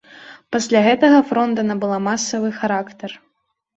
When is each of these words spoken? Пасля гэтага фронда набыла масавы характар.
Пасля 0.55 0.79
гэтага 0.87 1.19
фронда 1.33 1.67
набыла 1.69 1.99
масавы 2.09 2.49
характар. 2.59 3.11